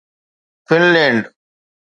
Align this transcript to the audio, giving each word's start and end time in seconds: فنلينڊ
فنلينڊ 0.67 1.23